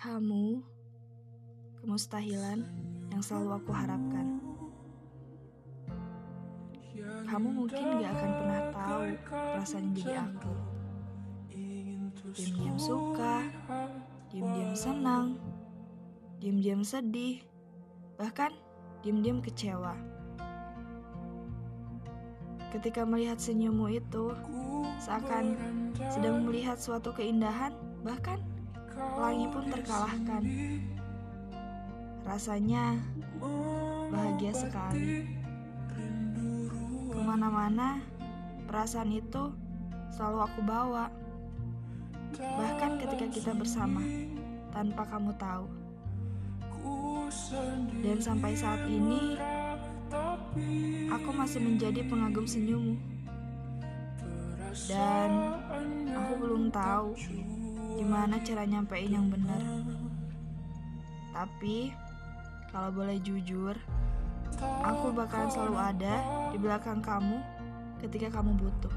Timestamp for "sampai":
48.22-48.54